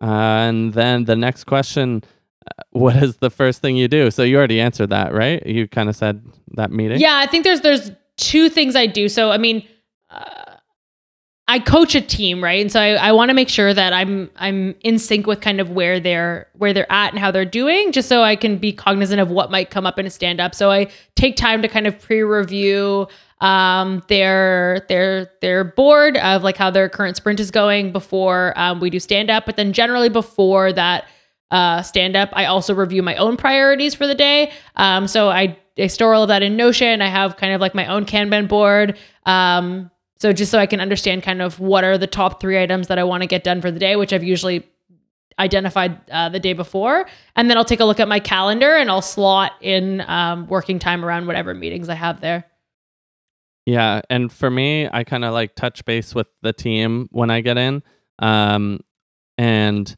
[0.00, 2.04] Uh, and then the next question
[2.70, 4.10] what is the first thing you do?
[4.10, 5.44] So you already answered that, right?
[5.46, 7.00] You kind of said that meeting.
[7.00, 9.08] Yeah, I think there's there's two things I do.
[9.08, 9.66] So I mean,
[10.10, 10.56] uh,
[11.46, 12.60] I coach a team, right?
[12.60, 15.60] And so I, I want to make sure that I'm I'm in sync with kind
[15.60, 18.72] of where they're where they're at and how they're doing, just so I can be
[18.72, 20.54] cognizant of what might come up in a stand up.
[20.54, 23.08] So I take time to kind of pre-review
[23.40, 28.80] um, their their their board of like how their current sprint is going before um,
[28.80, 29.44] we do stand up.
[29.44, 31.04] But then generally before that
[31.54, 34.50] uh, stand up, I also review my own priorities for the day.
[34.74, 37.00] Um, so I I store all of that in Notion.
[37.00, 38.98] I have kind of like my own Kanban board.
[39.24, 42.88] Um, so just so I can understand kind of what are the top three items
[42.88, 44.68] that I want to get done for the day, which I've usually
[45.38, 48.90] identified uh, the day before, and then I'll take a look at my calendar and
[48.90, 52.46] I'll slot in um, working time around whatever meetings I have there.
[53.66, 57.40] Yeah, and for me, I kind of like touch base with the team when I
[57.40, 57.82] get in,
[58.18, 58.80] um,
[59.38, 59.94] and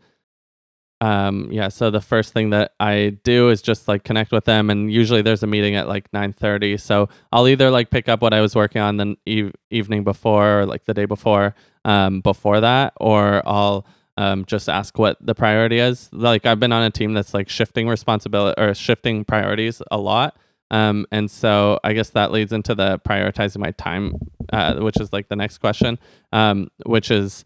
[1.03, 4.71] um yeah so the first thing that i do is just like connect with them
[4.71, 8.33] and usually there's a meeting at like 9.30 so i'll either like pick up what
[8.33, 11.55] i was working on the e- evening before or like the day before
[11.85, 16.09] um before that or i'll um just ask what the priority is.
[16.13, 20.37] Like i've been on a team that's like shifting responsibility or shifting priorities a lot
[20.71, 24.15] um and so i guess that leads into the prioritizing my time
[24.53, 25.99] uh, which is like the next question
[26.33, 27.45] um which is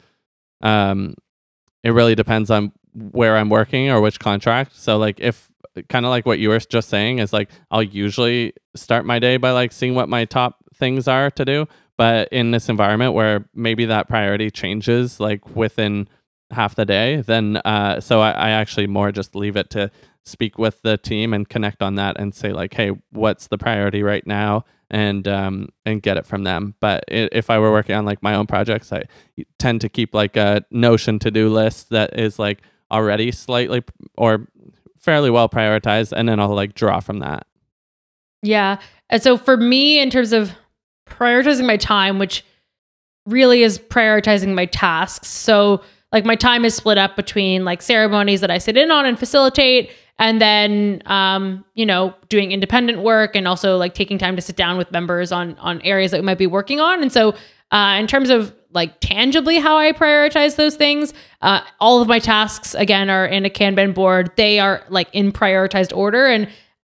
[0.62, 1.14] um
[1.82, 4.76] it really depends on where I'm working or which contract.
[4.76, 5.50] So like if
[5.88, 9.37] kind of like what you were just saying is like I'll usually start my day
[9.37, 13.48] by like seeing what my top things are to do, but in this environment where
[13.55, 16.09] maybe that priority changes like within
[16.50, 19.90] half the day, then uh so I, I actually more just leave it to
[20.24, 24.03] speak with the team and connect on that and say like hey what's the priority
[24.03, 24.64] right now?
[24.90, 26.74] and um and get it from them.
[26.81, 29.05] But if i were working on like my own projects i
[29.59, 33.83] tend to keep like a notion to-do list that is like already slightly
[34.16, 34.46] or
[34.98, 37.46] fairly well prioritized and then I'll like draw from that.
[38.42, 38.81] Yeah.
[39.09, 40.53] And so for me in terms of
[41.07, 42.44] prioritizing my time which
[43.26, 45.29] really is prioritizing my tasks.
[45.29, 49.07] So like my time is split up between like ceremonies that I sit in on
[49.07, 54.37] and facilitate and then um you know doing independent work and also like taking time
[54.37, 57.03] to sit down with members on on areas that we might be working on.
[57.03, 57.35] And so
[57.72, 61.12] uh in terms of like tangibly how I prioritize those things.
[61.42, 64.30] Uh, all of my tasks again are in a Kanban board.
[64.37, 66.48] They are like in prioritized order, and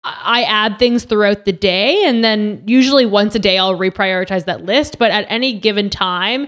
[0.03, 4.65] I add things throughout the day, and then usually once a day I'll reprioritize that
[4.65, 4.99] list.
[4.99, 6.47] But at any given time,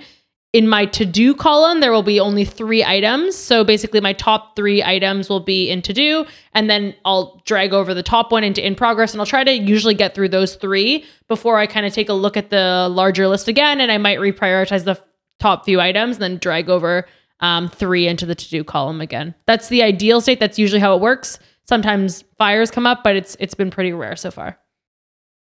[0.52, 3.36] in my to do column, there will be only three items.
[3.36, 7.74] So basically, my top three items will be in to do, and then I'll drag
[7.74, 9.14] over the top one into in progress.
[9.14, 12.14] And I'll try to usually get through those three before I kind of take a
[12.14, 13.82] look at the larger list again.
[13.82, 15.02] And I might reprioritize the
[15.40, 17.06] top few items, then drag over
[17.40, 19.36] um, three into the to do column again.
[19.46, 20.40] That's the ideal state.
[20.40, 21.40] That's usually how it works.
[21.68, 24.58] Sometimes fires come up, but it's it's been pretty rare so far.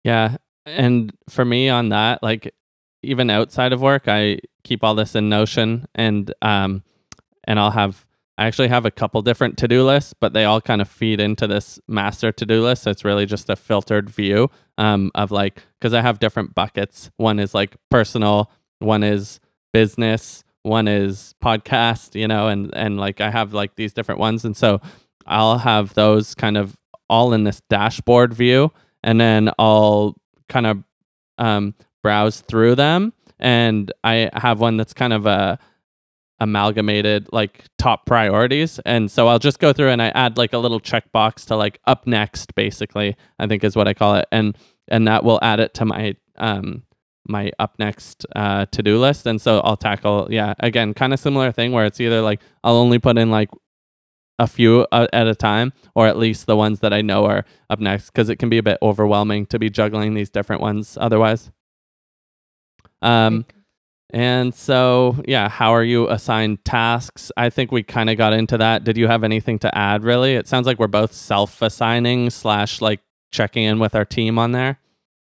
[0.02, 2.54] Yeah, and for me on that, like
[3.02, 6.82] even outside of work, I keep all this in Notion, and um,
[7.44, 8.06] and I'll have
[8.38, 11.20] I actually have a couple different to do lists, but they all kind of feed
[11.20, 12.82] into this master to do list.
[12.82, 17.10] So it's really just a filtered view um, of like because I have different buckets.
[17.16, 19.40] One is like personal, one is
[19.76, 24.42] business, one is podcast, you know, and and like I have like these different ones
[24.42, 24.80] and so
[25.26, 26.78] I'll have those kind of
[27.10, 28.72] all in this dashboard view
[29.04, 30.16] and then I'll
[30.48, 30.82] kind of
[31.36, 35.58] um, browse through them and I have one that's kind of a
[36.40, 40.58] amalgamated like top priorities and so I'll just go through and I add like a
[40.58, 44.56] little checkbox to like up next basically I think is what I call it and
[44.88, 46.85] and that will add it to my um
[47.28, 49.26] my up next uh, to do list.
[49.26, 52.76] And so I'll tackle, yeah, again, kind of similar thing where it's either like I'll
[52.76, 53.50] only put in like
[54.38, 57.44] a few uh, at a time, or at least the ones that I know are
[57.70, 60.98] up next, because it can be a bit overwhelming to be juggling these different ones
[61.00, 61.50] otherwise.
[63.02, 63.46] Um,
[64.10, 67.32] and so, yeah, how are you assigned tasks?
[67.36, 68.84] I think we kind of got into that.
[68.84, 70.34] Did you have anything to add, really?
[70.34, 73.00] It sounds like we're both self assigning slash like
[73.32, 74.78] checking in with our team on there.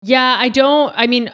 [0.03, 1.33] Yeah, I don't, I mean,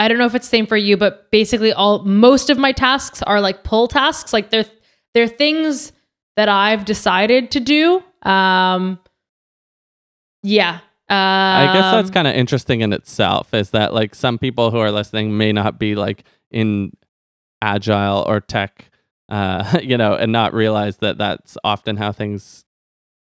[0.00, 2.72] I don't know if it's the same for you, but basically all most of my
[2.72, 4.32] tasks are like pull tasks.
[4.32, 4.64] Like they're
[5.12, 5.92] they're things
[6.36, 8.02] that I've decided to do.
[8.22, 8.98] Um,
[10.42, 10.80] yeah.
[11.10, 13.52] Um, I guess that's kind of interesting in itself.
[13.52, 16.92] Is that like some people who are listening may not be like in
[17.60, 18.90] agile or tech,
[19.28, 22.64] uh, you know, and not realize that that's often how things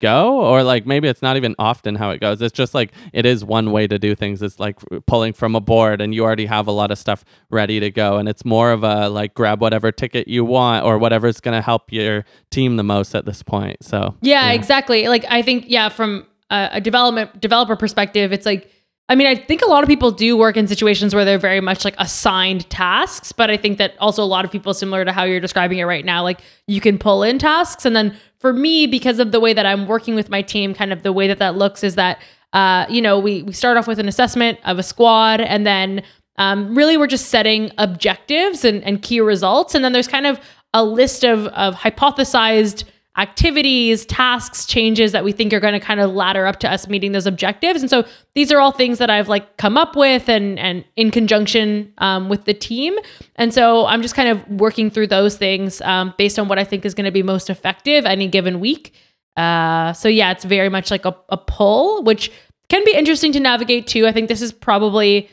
[0.03, 2.41] go or like maybe it's not even often how it goes.
[2.41, 4.41] It's just like it is one way to do things.
[4.41, 7.79] It's like pulling from a board and you already have a lot of stuff ready
[7.79, 8.17] to go.
[8.17, 11.61] And it's more of a like grab whatever ticket you want or whatever's going to
[11.61, 13.83] help your team the most at this point.
[13.83, 14.51] So yeah, yeah.
[14.53, 15.07] exactly.
[15.07, 18.69] Like i think yeah from a, a development developer perspective it's like
[19.09, 21.59] I mean, I think a lot of people do work in situations where they're very
[21.59, 25.11] much like assigned tasks, but I think that also a lot of people, similar to
[25.11, 27.85] how you're describing it right now, like you can pull in tasks.
[27.85, 30.93] And then for me, because of the way that I'm working with my team, kind
[30.93, 32.21] of the way that that looks is that,
[32.53, 36.01] uh, you know, we, we start off with an assessment of a squad and then
[36.37, 39.75] um, really we're just setting objectives and, and key results.
[39.75, 40.39] And then there's kind of
[40.73, 42.85] a list of, of hypothesized
[43.17, 46.87] activities, tasks, changes that we think are going to kind of ladder up to us
[46.87, 47.81] meeting those objectives.
[47.81, 51.11] And so these are all things that I've like come up with and and in
[51.11, 52.95] conjunction um, with the team.
[53.35, 56.63] And so I'm just kind of working through those things um, based on what I
[56.63, 58.93] think is going to be most effective any given week.
[59.37, 62.31] Uh, so yeah, it's very much like a, a pull, which
[62.69, 64.07] can be interesting to navigate too.
[64.07, 65.29] I think this is probably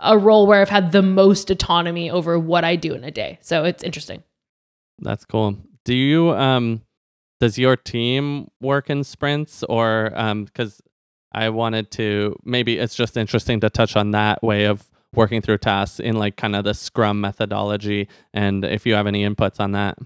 [0.00, 3.38] a role where I've had the most autonomy over what I do in a day.
[3.40, 4.22] So it's interesting.
[4.98, 5.56] That's cool.
[5.84, 6.82] Do you um
[7.40, 10.80] does your team work in sprints or um cuz
[11.32, 15.58] I wanted to maybe it's just interesting to touch on that way of working through
[15.58, 19.72] tasks in like kind of the scrum methodology and if you have any inputs on
[19.72, 19.98] that.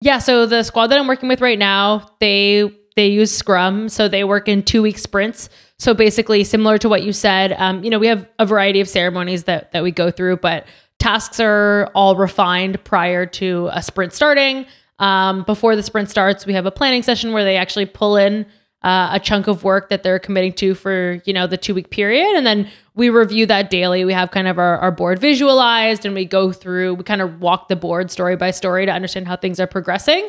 [0.00, 4.08] Yeah, so the squad that I'm working with right now, they they use Scrum, so
[4.08, 5.48] they work in two week sprints.
[5.78, 8.88] So basically, similar to what you said, um, you know, we have a variety of
[8.88, 10.66] ceremonies that that we go through, but
[10.98, 14.66] tasks are all refined prior to a sprint starting.
[14.98, 18.46] Um, before the sprint starts, we have a planning session where they actually pull in
[18.82, 21.90] uh, a chunk of work that they're committing to for you know the two week
[21.90, 24.04] period, and then we review that daily.
[24.04, 26.94] We have kind of our, our board visualized, and we go through.
[26.94, 30.28] We kind of walk the board story by story to understand how things are progressing.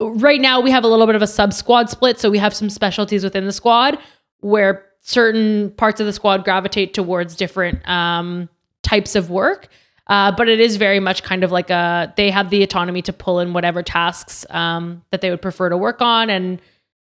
[0.00, 2.54] Right now, we have a little bit of a sub squad split, so we have
[2.54, 3.98] some specialties within the squad
[4.40, 8.48] where certain parts of the squad gravitate towards different um,
[8.82, 9.68] types of work.
[10.10, 13.12] Uh, but it is very much kind of like a they have the autonomy to
[13.12, 16.28] pull in whatever tasks um, that they would prefer to work on.
[16.28, 16.60] And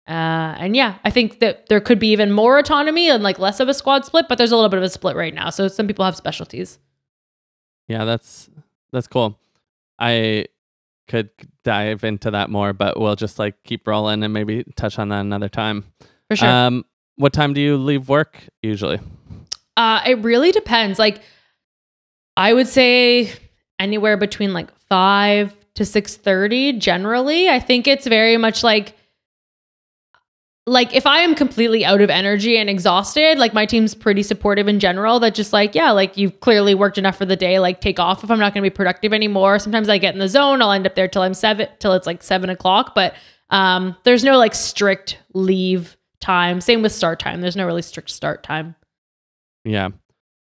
[0.07, 3.59] uh, and yeah i think that there could be even more autonomy and like less
[3.59, 5.49] of a squad split but there's a little bit of a split right now.
[5.51, 6.79] So some people have specialties.
[7.87, 8.49] Yeah that's
[8.91, 9.39] that's cool.
[9.99, 10.47] I
[11.07, 11.29] could
[11.63, 15.21] dive into that more but we'll just like keep rolling and maybe touch on that
[15.21, 15.85] another time.
[16.29, 16.49] For sure.
[16.49, 16.83] Um
[17.15, 18.99] what time do you leave work usually?
[19.77, 20.97] Uh it really depends.
[20.97, 21.21] Like
[22.37, 23.31] I would say
[23.79, 27.49] anywhere between like 5 to 6:30 generally.
[27.49, 28.95] I think it's very much like
[30.67, 34.67] like if I am completely out of energy and exhausted, like my team's pretty supportive
[34.67, 37.81] in general that just like, yeah, like you've clearly worked enough for the day, like
[37.81, 39.57] take off if I'm not gonna be productive anymore.
[39.57, 42.05] Sometimes I get in the zone, I'll end up there till I'm seven till it's
[42.05, 42.93] like seven o'clock.
[42.95, 43.15] But
[43.49, 46.61] um there's no like strict leave time.
[46.61, 47.41] Same with start time.
[47.41, 48.75] There's no really strict start time.
[49.63, 49.89] Yeah.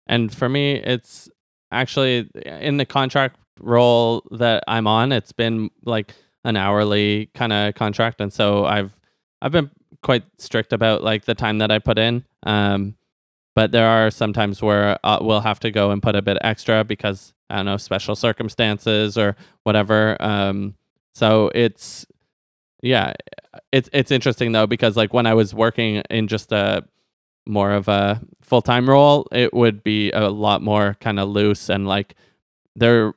[0.06, 1.30] And for me, it's
[1.72, 7.76] actually in the contract role that I'm on, it's been like an hourly kind of
[7.76, 8.96] contract, and so I've
[9.42, 9.70] I've been
[10.02, 12.24] quite strict about like the time that I put in.
[12.44, 12.96] Um,
[13.56, 16.38] but there are some times where uh, we'll have to go and put a bit
[16.42, 20.16] extra because I don't know special circumstances or whatever.
[20.22, 20.76] Um,
[21.14, 22.06] so it's
[22.82, 23.14] yeah,
[23.72, 26.86] it's it's interesting though because like when I was working in just a
[27.50, 31.70] more of a full time role, it would be a lot more kind of loose
[31.70, 32.16] and like
[32.76, 33.14] there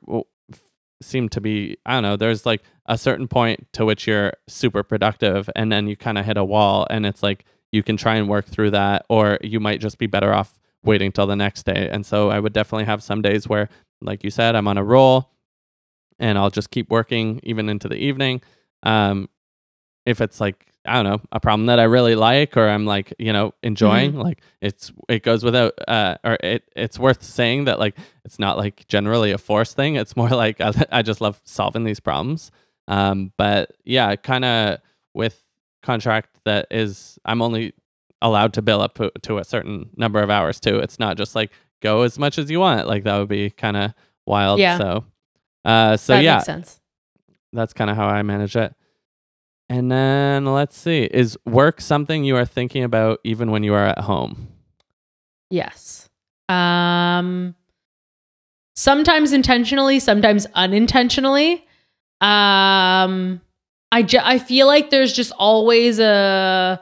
[1.01, 2.17] seem to be I don't know.
[2.17, 6.25] There's like a certain point to which you're super productive, and then you kind of
[6.25, 9.59] hit a wall, and it's like you can try and work through that, or you
[9.59, 11.89] might just be better off waiting till the next day.
[11.91, 13.69] And so I would definitely have some days where,
[14.01, 15.29] like you said, I'm on a roll,
[16.19, 18.41] and I'll just keep working even into the evening.
[18.83, 19.29] Um,
[20.05, 23.13] if it's like I don't know, a problem that I really like or I'm like,
[23.17, 24.11] you know, enjoying.
[24.11, 24.21] Mm-hmm.
[24.21, 27.95] Like it's it goes without uh or it it's worth saying that like
[28.25, 29.95] it's not like generally a force thing.
[29.95, 32.51] It's more like I, I just love solving these problems.
[32.87, 34.79] Um but yeah, kind of
[35.13, 35.39] with
[35.83, 37.73] contract that is I'm only
[38.21, 40.79] allowed to bill up to a certain number of hours too.
[40.79, 41.51] It's not just like
[41.81, 42.87] go as much as you want.
[42.87, 43.93] Like that would be kind of
[44.25, 44.59] wild.
[44.59, 44.77] Yeah.
[44.77, 45.05] So
[45.63, 46.35] uh so that yeah.
[46.35, 46.81] Makes sense.
[47.53, 48.75] That's kind of how I manage it.
[49.73, 51.05] And then let's see.
[51.11, 54.49] Is work something you are thinking about even when you are at home?
[55.49, 56.09] Yes.
[56.47, 57.55] Um
[58.75, 61.65] sometimes intentionally, sometimes unintentionally.
[62.21, 63.41] Um
[63.91, 66.79] I ju- I feel like there's just always a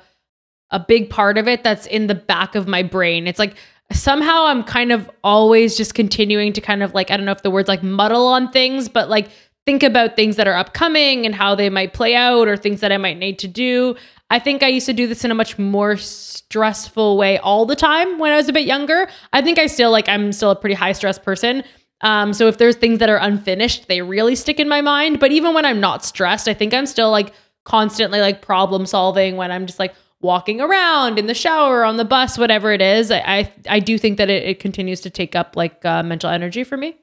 [0.72, 3.26] a big part of it that's in the back of my brain.
[3.26, 3.56] It's like
[3.94, 7.42] somehow I'm kind of always just continuing to kind of like I don't know if
[7.42, 9.30] the words like muddle on things, but like
[9.66, 12.92] think about things that are upcoming and how they might play out or things that
[12.92, 13.96] I might need to do.
[14.30, 17.76] I think I used to do this in a much more stressful way all the
[17.76, 19.08] time when I was a bit younger.
[19.34, 21.64] I think I still like I'm still a pretty high stress person.
[22.02, 25.20] Um, so if there's things that are unfinished, they really stick in my mind.
[25.20, 27.34] But even when I'm not stressed, I think I'm still like
[27.64, 32.06] constantly like problem solving when I'm just like walking around in the shower, on the
[32.06, 33.12] bus, whatever it is.
[33.12, 36.30] I I, I do think that it, it continues to take up like uh, mental
[36.30, 36.98] energy for me.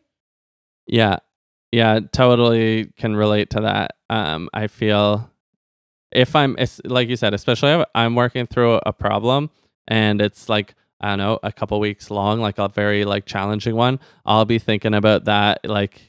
[0.86, 1.18] Yeah.
[1.70, 3.96] Yeah, totally can relate to that.
[4.08, 5.30] Um, I feel
[6.10, 9.50] if I'm, like you said, especially if I'm working through a problem
[9.86, 13.76] and it's like, I don't know, a couple weeks long, like a very like challenging
[13.76, 16.00] one, I'll be thinking about that like,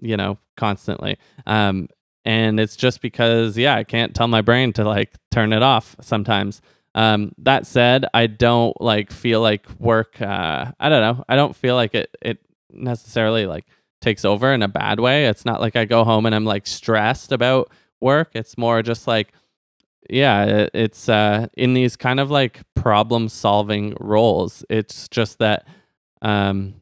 [0.00, 1.18] you know, constantly.
[1.46, 1.88] Um,
[2.24, 5.96] and it's just because, yeah, I can't tell my brain to like turn it off
[6.00, 6.62] sometimes.
[6.94, 11.56] Um, that said, I don't like feel like work, uh, I don't know, I don't
[11.56, 12.38] feel like it, it
[12.70, 13.66] necessarily like
[14.00, 15.26] takes over in a bad way.
[15.26, 17.70] It's not like I go home and I'm like stressed about
[18.00, 18.30] work.
[18.34, 19.32] It's more just like,
[20.08, 24.64] yeah, it's uh, in these kind of like problem solving roles.
[24.68, 25.66] It's just that
[26.22, 26.74] um,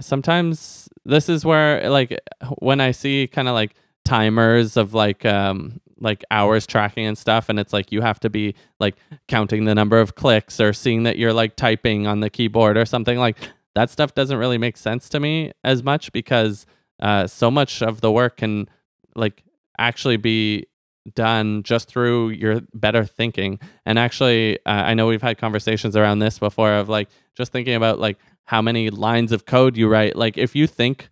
[0.00, 2.18] sometimes this is where like
[2.58, 7.48] when I see kind of like timers of like um like hours tracking and stuff
[7.48, 8.96] and it's like you have to be like
[9.28, 12.84] counting the number of clicks or seeing that you're like typing on the keyboard or
[12.84, 13.36] something like
[13.74, 16.66] that stuff doesn't really make sense to me as much because
[17.00, 18.68] uh, so much of the work can
[19.14, 19.42] like
[19.78, 20.66] actually be
[21.14, 23.58] done just through your better thinking.
[23.84, 27.74] And actually uh, i know we've had conversations around this before of like just thinking
[27.74, 30.16] about like how many lines of code you write.
[30.16, 31.08] Like if you think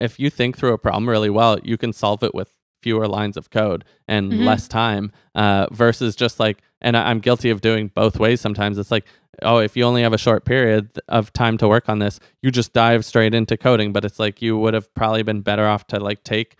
[0.00, 2.52] if you think through a problem really well you can solve it with
[2.84, 4.44] fewer lines of code and Mhm.
[4.48, 5.04] less time
[5.34, 9.06] uh, versus just like and I- i'm guilty of doing both ways sometimes it's like
[9.42, 12.52] oh, if you only have a short period of time to work on this, you
[12.52, 13.92] just dive straight into coding.
[13.92, 16.54] But it's like you would have probably been better off to like take,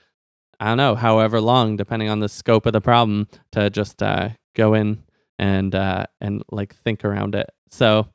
[0.59, 4.31] I don't know, however long, depending on the scope of the problem, to just uh,
[4.57, 5.05] go in
[5.39, 7.49] and uh, and like think around it.
[7.71, 8.09] So,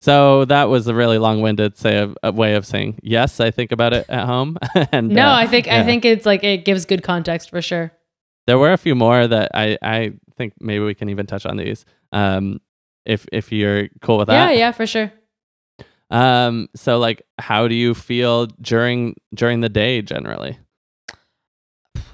[0.00, 3.40] so that was a really long-winded say a, a way of saying yes.
[3.40, 4.56] I think about it at home.
[4.92, 7.92] and No, uh, I think I think it's like it gives good context for sure.
[8.46, 11.56] there were a few more that I I think maybe we can even touch on
[11.56, 11.84] these.
[12.12, 12.60] Um,
[13.04, 14.52] if if you're cool with that.
[14.52, 15.12] Yeah, yeah, for sure.
[16.10, 20.58] Um, so like how do you feel during during the day generally?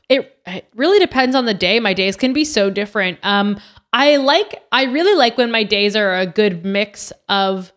[0.08, 1.80] It, it really depends on the day.
[1.80, 3.18] My days can be so different.
[3.24, 3.58] Um,
[3.92, 7.72] I like I really like when my days are a good mix of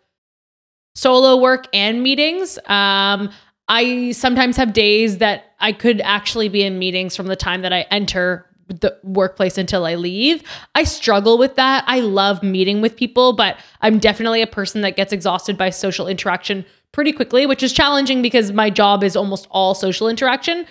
[0.99, 2.57] solo work and meetings.
[2.65, 3.29] Um,
[3.67, 7.71] I sometimes have days that I could actually be in meetings from the time that
[7.71, 10.43] I enter the workplace until I leave.
[10.75, 11.83] I struggle with that.
[11.87, 16.07] I love meeting with people, but I'm definitely a person that gets exhausted by social
[16.07, 20.65] interaction pretty quickly, which is challenging because my job is almost all social interaction.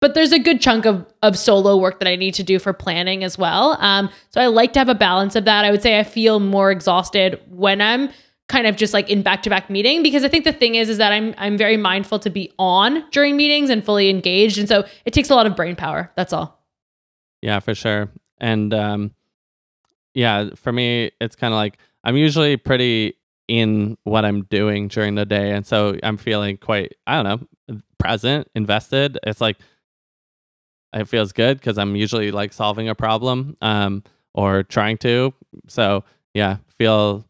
[0.00, 2.72] But there's a good chunk of, of solo work that I need to do for
[2.72, 3.76] planning as well.
[3.80, 5.64] Um, so I like to have a balance of that.
[5.64, 8.10] I would say I feel more exhausted when I'm
[8.50, 11.12] kind of just like in back-to-back meeting because I think the thing is is that
[11.12, 14.58] I'm I'm very mindful to be on during meetings and fully engaged.
[14.58, 16.10] And so it takes a lot of brain power.
[16.16, 16.60] That's all.
[17.42, 18.10] Yeah, for sure.
[18.38, 19.14] And um
[20.14, 23.14] yeah, for me it's kind of like I'm usually pretty
[23.46, 27.80] in what I'm doing during the day and so I'm feeling quite I don't know,
[27.98, 29.16] present, invested.
[29.22, 29.58] It's like
[30.92, 34.02] it feels good cuz I'm usually like solving a problem um
[34.34, 35.34] or trying to.
[35.68, 36.02] So,
[36.34, 37.24] yeah, feel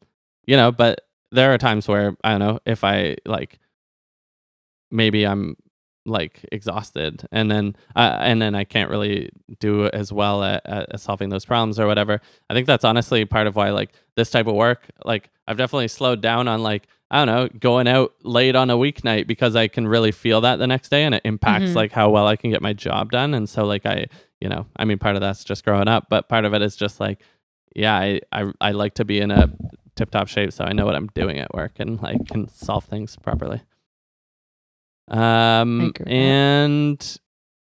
[0.47, 1.03] you know, but
[1.33, 3.59] there are times where I don't know if I like
[4.91, 5.57] maybe I'm
[6.07, 10.99] like exhausted and then uh, and then I can't really do as well at, at
[11.01, 12.21] solving those problems or whatever.
[12.49, 15.89] I think that's honestly part of why like this type of work like I've definitely
[15.89, 19.69] slowed down on like I don't know going out late on a weeknight because I
[19.69, 21.75] can really feel that the next day and it impacts Mhm.
[21.77, 24.07] like how well I can get my job done and so like I
[24.41, 26.77] you know I mean part of that's just growing up but part of it is
[26.77, 27.21] just like
[27.77, 29.51] yeah I I, I like to be in a
[30.01, 32.85] tip top shape so I know what I'm doing at work and like can solve
[32.85, 33.61] things properly.
[35.11, 36.09] Um agree with that.
[36.09, 37.19] and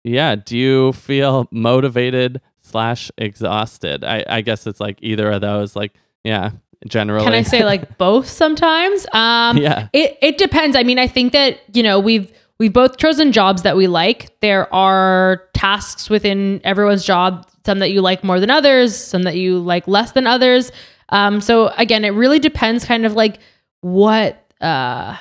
[0.03, 4.03] yeah, do you feel motivated slash exhausted?
[4.03, 5.75] I I guess it's like either of those.
[5.75, 6.51] Like yeah,
[6.87, 7.25] generally.
[7.25, 9.05] Can I say like both sometimes?
[9.13, 10.75] Um yeah, It it depends.
[10.75, 14.39] I mean, I think that, you know, we've we've both chosen jobs that we like.
[14.39, 19.35] There are tasks within everyone's job, some that you like more than others, some that
[19.35, 20.71] you like less than others.
[21.09, 23.39] Um, so again, it really depends kind of like
[23.81, 25.17] what uh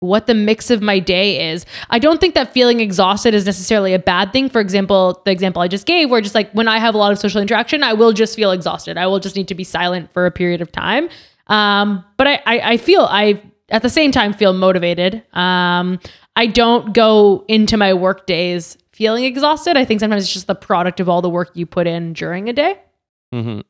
[0.00, 1.64] what the mix of my day is.
[1.90, 4.48] I don't think that feeling exhausted is necessarily a bad thing.
[4.48, 7.12] For example, the example I just gave, where just like when I have a lot
[7.12, 8.98] of social interaction, I will just feel exhausted.
[8.98, 11.08] I will just need to be silent for a period of time.
[11.46, 15.22] Um, but I, I, I feel I at the same time feel motivated.
[15.32, 15.98] Um,
[16.36, 19.76] I don't go into my work days feeling exhausted.
[19.76, 22.48] I think sometimes it's just the product of all the work you put in during
[22.48, 22.78] a day.
[23.34, 23.60] Mm-hmm.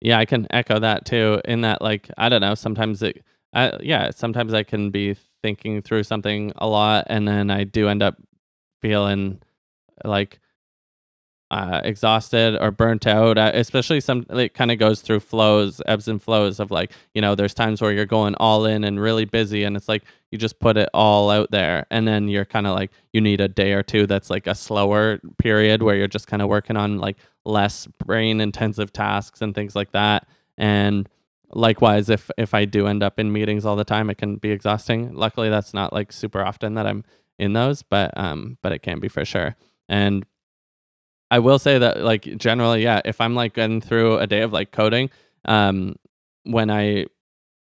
[0.00, 1.40] Yeah, I can echo that too.
[1.44, 5.82] In that, like, I don't know, sometimes it, I, yeah, sometimes I can be thinking
[5.82, 8.16] through something a lot, and then I do end up
[8.80, 9.40] feeling
[10.04, 10.40] like
[11.50, 13.38] uh, exhausted or burnt out.
[13.38, 17.22] Uh, especially some, it kind of goes through flows, ebbs and flows of like, you
[17.22, 20.38] know, there's times where you're going all in and really busy, and it's like you
[20.38, 23.48] just put it all out there, and then you're kind of like, you need a
[23.48, 26.98] day or two that's like a slower period where you're just kind of working on
[26.98, 30.26] like less brain intensive tasks and things like that.
[30.58, 31.08] And
[31.50, 34.50] likewise, if if I do end up in meetings all the time, it can be
[34.50, 35.14] exhausting.
[35.14, 37.04] Luckily, that's not like super often that I'm
[37.38, 39.56] in those, but um, but it can be for sure.
[39.88, 40.26] And
[41.30, 44.52] I will say that like generally, yeah, if I'm like going through a day of
[44.52, 45.10] like coding,
[45.44, 45.96] um,
[46.44, 47.06] when I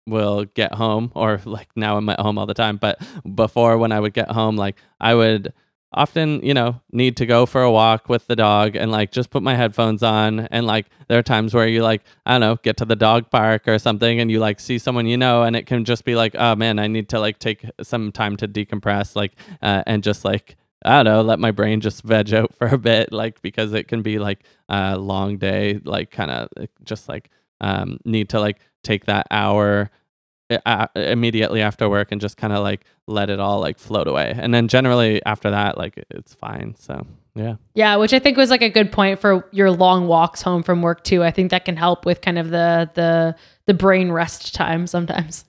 [0.07, 3.01] will get home or like now I'm at home all the time, but
[3.36, 5.53] before when I would get home, like I would
[5.95, 9.30] often, you know, need to go for a walk with the dog and like just
[9.30, 10.41] put my headphones on.
[10.51, 13.32] And like there are times where you like, I don't know, get to the dog
[13.32, 16.16] park or something and you like see someone you know and it can just be
[16.16, 20.03] like, oh man, I need to like take some time to decompress, like, uh, and
[20.03, 23.41] just like, I don't know, let my brain just veg out for a bit, like,
[23.41, 26.49] because it can be like a long day, like, kind of
[26.83, 27.29] just like,
[27.61, 29.89] um, need to like take that hour
[30.65, 34.33] uh, immediately after work and just kind of like let it all like float away.
[34.38, 36.75] And then generally after that, like it's fine.
[36.77, 37.55] So yeah.
[37.73, 40.81] Yeah, which I think was like a good point for your long walks home from
[40.81, 41.23] work too.
[41.23, 45.45] I think that can help with kind of the the the brain rest time sometimes.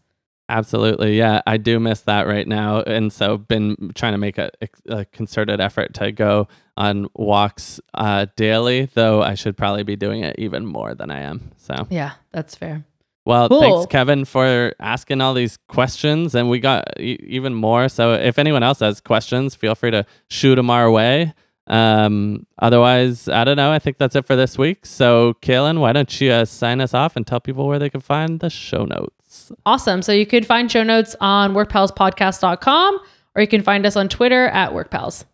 [0.49, 1.19] Absolutely.
[1.19, 2.81] Yeah, I do miss that right now.
[2.83, 4.51] And so been trying to make a,
[4.89, 10.23] a concerted effort to go on walks uh, daily, though I should probably be doing
[10.23, 11.51] it even more than I am.
[11.57, 12.85] So Yeah, that's fair.
[13.25, 13.61] Well, cool.
[13.61, 16.37] thanks, Kevin, for asking all these questions.
[16.37, 17.89] And we got e- even more.
[17.89, 21.35] So if anyone else has questions, feel free to shoot them our way.
[21.67, 23.73] Um, otherwise, I don't know.
[23.73, 24.87] I think that's it for this week.
[24.87, 28.01] So, Kaylin, why don't you uh, sign us off and tell people where they can
[28.01, 29.26] find the show notes?
[29.65, 30.03] Awesome.
[30.03, 33.01] So, you could find show notes on workpalspodcast.com
[33.35, 35.25] or you can find us on Twitter at workpals.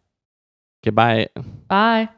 [0.84, 1.28] Goodbye.
[1.68, 2.08] Bye.